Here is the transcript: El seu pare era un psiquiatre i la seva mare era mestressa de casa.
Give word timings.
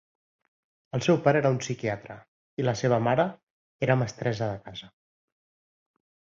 El 0.97 1.03
seu 1.07 1.19
pare 1.27 1.39
era 1.41 1.51
un 1.55 1.59
psiquiatre 1.65 2.17
i 2.63 2.67
la 2.67 2.75
seva 2.81 3.01
mare 3.11 3.29
era 3.89 4.01
mestressa 4.03 4.51
de 4.55 4.59
casa. 4.67 4.93